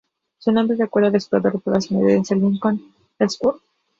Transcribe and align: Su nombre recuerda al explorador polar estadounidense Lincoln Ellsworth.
Su 0.39 0.51
nombre 0.51 0.77
recuerda 0.77 1.09
al 1.09 1.13
explorador 1.15 1.61
polar 1.61 1.77
estadounidense 1.77 2.35
Lincoln 2.35 2.81
Ellsworth. 3.19 3.61